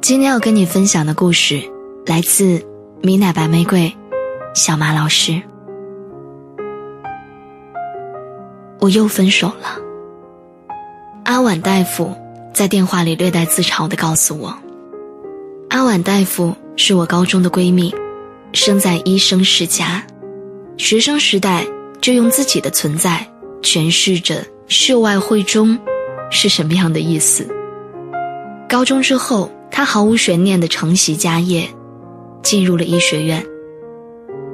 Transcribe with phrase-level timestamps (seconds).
[0.00, 1.62] 今天要跟你分享的故事
[2.06, 2.64] 来自
[3.02, 3.94] 米奶白玫瑰，
[4.54, 5.40] 小马老师。
[8.80, 9.78] 我又分手了。
[11.24, 12.12] 阿婉大夫
[12.52, 14.56] 在电话里略带自嘲地告诉我
[15.70, 17.94] ：“阿婉大夫是我高中的闺蜜，
[18.52, 20.04] 生在医生世家，
[20.76, 21.64] 学生时代
[22.00, 23.24] 就用自己的存在
[23.62, 25.78] 诠释着‘秀外慧中’
[26.30, 27.46] 是什么样的意思。
[28.68, 31.66] 高中之后。”他毫无悬念的承袭家业，
[32.42, 33.42] 进入了医学院。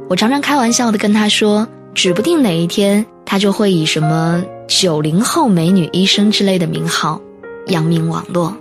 [0.08, 7.20] 我常常开玩笑的跟他说，指不定哪一天他就会以什么“九零后美女医生”之类的名号
[7.66, 8.56] 扬名网络。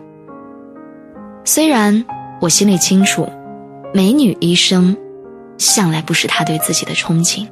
[1.46, 2.04] 虽然
[2.42, 3.30] 我心里清楚，
[3.94, 4.98] 美女医生
[5.60, 7.48] 向来不是他对自己的憧憬。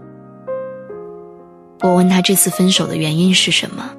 [1.82, 3.92] 我问他这次分手的原因是什么，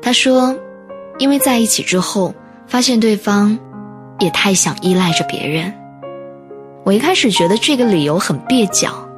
[0.00, 0.56] 他说，
[1.18, 2.32] 因为在一起之后
[2.68, 3.58] 发现对方。
[4.20, 5.72] 也太想依赖着别人。
[6.84, 9.08] 我一开始觉得这个理由很蹩脚，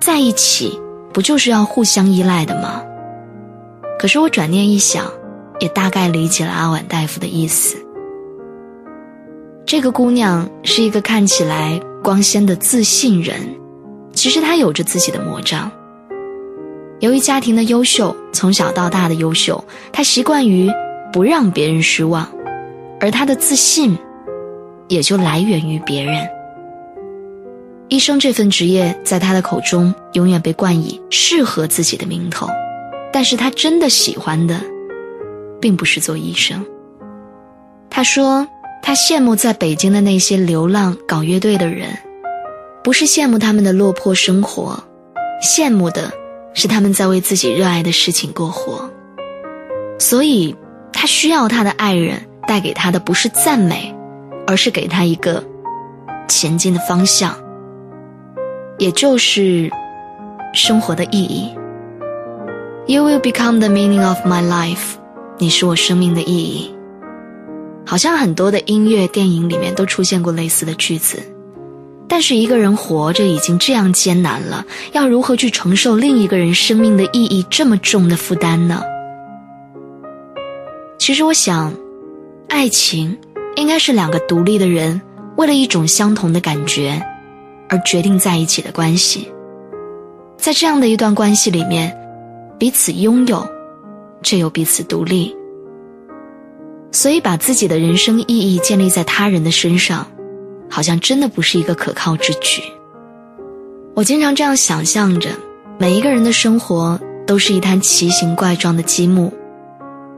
[0.00, 0.80] 在一起
[1.12, 2.82] 不就是要互相依赖的吗？
[3.98, 5.06] 可是我转念一想，
[5.60, 7.76] 也大概理解了阿婉大夫的意思。
[9.66, 13.40] 这个姑娘是一个看起来光鲜的自信人，
[14.12, 15.70] 其实她有着自己的魔障。
[17.00, 19.62] 由于家庭的优秀，从小到大的优秀，
[19.92, 20.70] 她习惯于
[21.12, 22.28] 不让别人失望，
[23.00, 23.98] 而她的自信。
[24.88, 26.28] 也就来源于别人。
[27.88, 32.48] 医生这份职业，在他的口中永远被冠以适合自己的名头，
[33.12, 34.58] 但是他真的喜欢的，
[35.60, 36.64] 并不是做医生。
[37.90, 38.48] 他说，
[38.82, 41.96] 他羡慕在北京的那些流浪搞乐队的人，
[42.82, 44.82] 不是羡慕他们的落魄生活，
[45.40, 46.10] 羡慕的
[46.54, 48.90] 是他们在为自己热爱的事情过活。
[50.00, 50.56] 所以，
[50.92, 53.93] 他需要他的爱人带给他的不是赞美。
[54.46, 55.42] 而是给他一个
[56.28, 57.34] 前进的方向，
[58.78, 59.70] 也就是
[60.52, 61.52] 生活的意义。
[62.86, 64.96] You will become the meaning of my life。
[65.38, 66.74] 你是我生命的意义。
[67.86, 71.22] 好像很多的音乐、电影里面都出现过类似的句子。
[72.06, 78.82] 但是一个人活着已经这样艰难了，要如何去承受另一个人生命的意义这么重的负担呢？
[80.98, 81.72] 其实我想，
[82.48, 83.16] 爱情。
[83.56, 85.00] 应该是两个独立的人，
[85.36, 87.02] 为了一种相同的感觉，
[87.68, 89.30] 而决定在一起的关系。
[90.36, 91.96] 在这样的一段关系里面，
[92.58, 93.46] 彼此拥有，
[94.22, 95.34] 却又彼此独立。
[96.92, 100.06] 所以，把自己的人生意义建立在他人的身上，
[100.68, 102.62] 好像真的不是一个可靠之举。
[103.94, 105.30] 我经常这样想象着：
[105.78, 109.32] 每一个人的生活都是一滩奇形怪状的积木，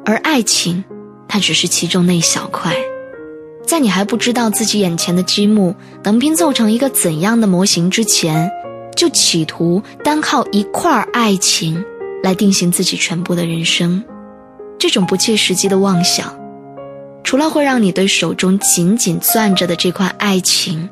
[0.05, 0.85] 而爱情，
[1.29, 2.75] 它只是其中那一小块。
[3.67, 8.49] 在你还不知道自己眼前的积木能拼凑成一个怎样的模型之前，
[8.95, 11.85] 就企图单靠一块爱情
[12.23, 14.05] 来定型自己全部的人生，
[14.79, 16.33] 这种不切实际的妄想，
[17.25, 20.89] 除了会让你对手中紧紧攥着的这块爱情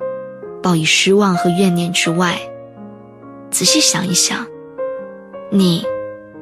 [0.61, 2.37] 报以失望和怨念之外，
[3.53, 4.45] 仔细想一想，
[5.51, 5.85] 你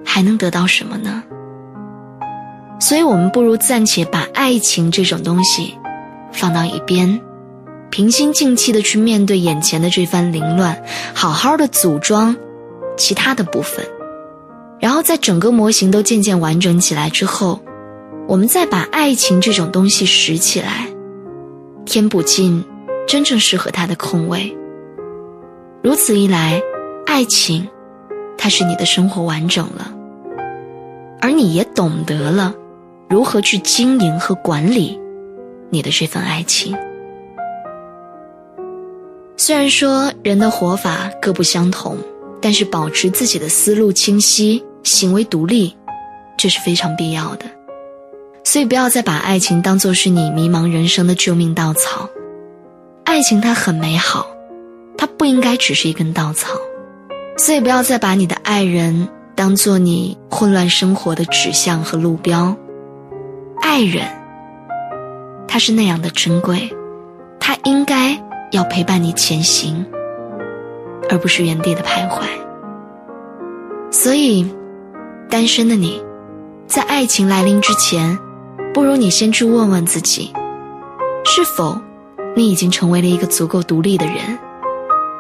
[0.03, 1.23] 还能得到什么呢？
[2.81, 5.77] 所以，我们不如暂且把爱情这种东西。
[6.33, 7.21] 放到一边，
[7.91, 10.83] 平心静气的去面对眼前的这番凌乱，
[11.15, 12.37] 好好的组装
[12.97, 13.87] 其他的部分，
[14.81, 17.61] 然后在整个模型都渐渐完整起来之后，
[18.27, 20.89] 我们再把爱情这种东西拾起来，
[21.85, 22.65] 填补进
[23.07, 24.57] 真正适合它的空位。
[25.83, 26.63] 如此一来，
[27.07, 27.69] 爱情，
[28.39, 29.93] 它使你的生活完整了，
[31.21, 32.55] 而你也懂得了
[33.09, 35.02] 如何去经营和管理。
[35.75, 36.77] 你的这份爱情，
[39.39, 41.97] 虽然说人的活法各不相同，
[42.43, 45.75] 但是保持自己的思路清晰、行为独立，
[46.37, 47.47] 这是非常必要的。
[48.45, 52.07] 所以不要再把爱情当做是你迷茫人生的救命稻草。
[53.05, 54.27] 爱情它很美好，
[54.99, 56.51] 它不应该只是一根稻草。
[57.39, 62.55] 所以不要再把你的爱人当做你混乱生活的指向和路标。
[63.63, 64.22] 爱人。
[65.53, 66.75] 他是那样的珍贵，
[67.39, 68.19] 他应该
[68.53, 69.85] 要陪伴你前行，
[71.11, 72.23] 而不是原地的徘徊。
[73.91, 74.51] 所以，
[75.29, 76.03] 单身的你，
[76.67, 78.19] 在爱情来临之前，
[78.73, 80.33] 不如你先去问问自己，
[81.27, 81.79] 是否
[82.35, 84.39] 你已经成为了一个足够独立的人，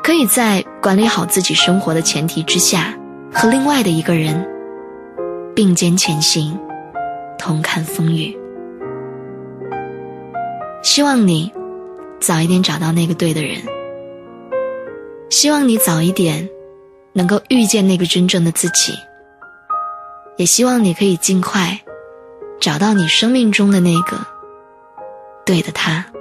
[0.02, 2.94] 可以在管理好自己生活的前提之下，
[3.34, 4.48] 和另外的一个人
[5.54, 6.58] 并肩前行，
[7.38, 8.34] 同看风雨。
[10.82, 11.52] 希望你
[12.20, 13.62] 早一点找到那个对的人，
[15.30, 16.48] 希望你早一点
[17.12, 18.92] 能够遇见那个真正的自己，
[20.36, 21.80] 也希望你可以尽快
[22.60, 24.18] 找到你生命中的那个
[25.46, 26.11] 对的他。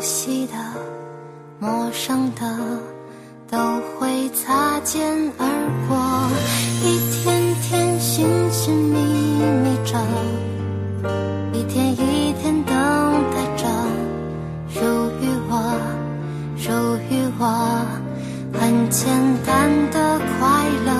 [0.00, 0.54] 熟悉的、
[1.58, 2.56] 陌生的
[3.50, 3.58] 都
[3.98, 5.46] 会擦肩而
[5.86, 5.94] 过，
[6.82, 8.96] 一天天寻寻觅
[9.62, 9.98] 觅着，
[11.52, 12.74] 一天一天等
[13.34, 13.68] 待着，
[14.70, 14.80] 属
[15.20, 15.52] 于我，
[16.56, 16.72] 属
[17.10, 17.44] 于我，
[18.58, 19.06] 很简
[19.44, 20.99] 单的快乐。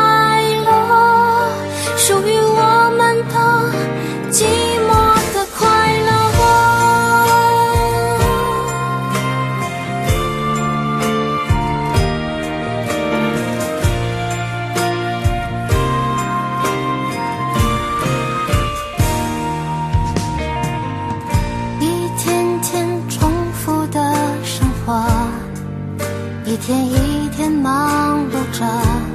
[26.61, 29.10] 一天一天忙碌着。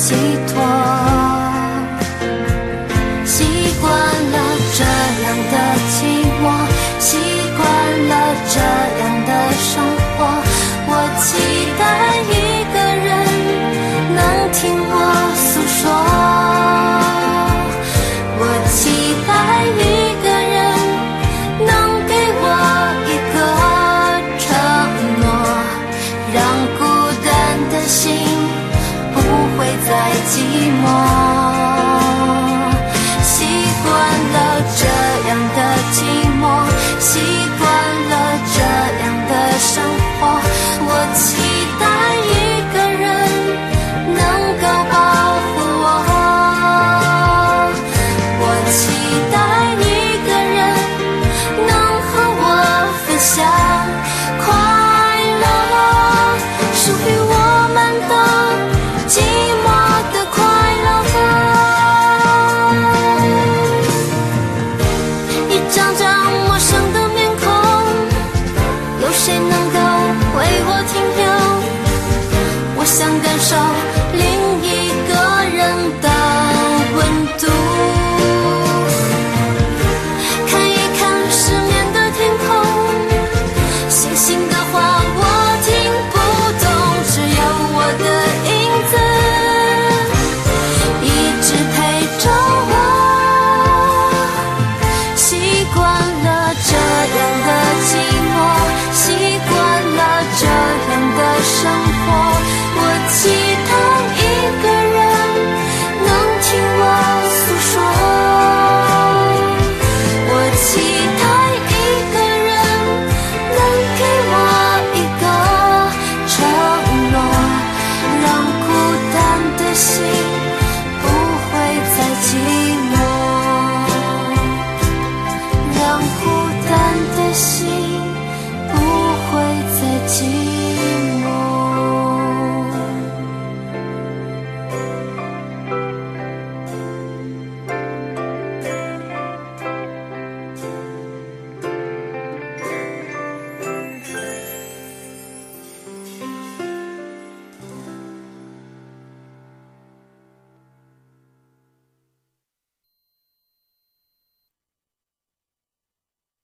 [0.00, 0.14] 寄
[0.46, 0.59] 托